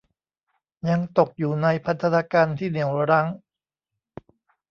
[0.89, 3.27] ยังตกอยู่ในพันธนาการที่เหนี่ยวรั้ง